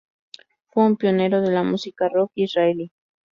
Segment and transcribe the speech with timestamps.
[0.71, 2.91] Fue un pionero de la música rock israelí.